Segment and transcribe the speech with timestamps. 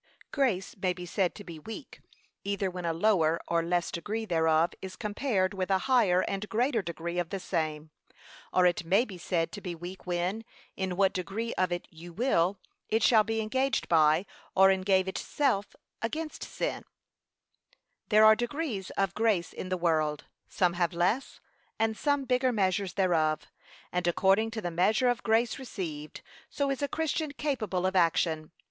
[0.31, 2.01] Grace may be said to be weak,
[2.43, 6.81] either when a lower or less degree thereof is compared with a higher and greater
[6.81, 7.91] degree of the same;
[8.51, 10.43] or it may be said to be weak when,
[10.75, 12.57] in what degree of it you will,
[12.89, 14.25] it shall be engaged by,
[14.55, 16.89] or engage itself against sin, &c.
[18.09, 21.39] There are degrees of grace in the world, some have less,
[21.77, 23.45] and some bigger measures thereof,
[23.91, 28.49] and according to the measure of grace received, so is a Christian capable of action.